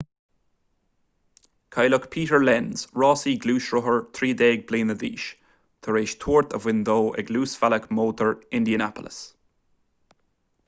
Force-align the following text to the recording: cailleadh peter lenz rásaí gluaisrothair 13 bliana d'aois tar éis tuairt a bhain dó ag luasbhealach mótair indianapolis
cailleadh 1.75 2.05
peter 2.13 2.39
lenz 2.45 2.85
rásaí 3.03 3.33
gluaisrothair 3.43 3.99
13 4.19 4.63
bliana 4.71 4.95
d'aois 5.03 5.25
tar 5.87 5.99
éis 6.01 6.15
tuairt 6.23 6.55
a 6.59 6.61
bhain 6.63 6.79
dó 6.89 6.95
ag 7.23 7.29
luasbhealach 7.35 7.85
mótair 7.99 8.33
indianapolis 8.61 9.21